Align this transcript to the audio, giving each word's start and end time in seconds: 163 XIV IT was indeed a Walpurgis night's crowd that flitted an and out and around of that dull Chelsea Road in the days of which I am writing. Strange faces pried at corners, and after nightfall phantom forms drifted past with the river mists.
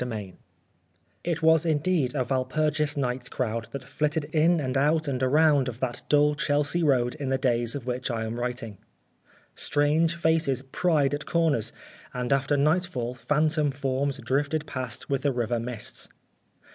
163 0.03 0.39
XIV 1.31 1.31
IT 1.31 1.41
was 1.43 1.63
indeed 1.63 2.15
a 2.15 2.23
Walpurgis 2.25 2.97
night's 2.97 3.29
crowd 3.29 3.67
that 3.69 3.83
flitted 3.87 4.33
an 4.33 4.59
and 4.59 4.75
out 4.75 5.07
and 5.07 5.21
around 5.21 5.67
of 5.69 5.79
that 5.79 6.01
dull 6.09 6.33
Chelsea 6.33 6.81
Road 6.81 7.13
in 7.19 7.29
the 7.29 7.37
days 7.37 7.75
of 7.75 7.85
which 7.85 8.09
I 8.09 8.23
am 8.25 8.39
writing. 8.39 8.79
Strange 9.53 10.15
faces 10.15 10.63
pried 10.71 11.13
at 11.13 11.27
corners, 11.27 11.71
and 12.15 12.33
after 12.33 12.57
nightfall 12.57 13.13
phantom 13.13 13.69
forms 13.69 14.17
drifted 14.17 14.65
past 14.65 15.07
with 15.07 15.21
the 15.21 15.31
river 15.31 15.59
mists. 15.59 16.09